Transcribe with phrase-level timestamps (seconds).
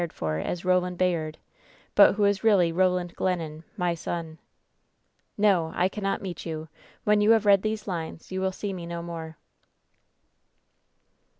[0.01, 1.37] ed for as Roland Bayard,
[1.93, 4.39] but who is really Boland Glennon, my son.'
[5.37, 5.71] "No!
[5.75, 6.69] I cannot meet you!
[7.03, 9.37] When you have read these lines you will see me no more."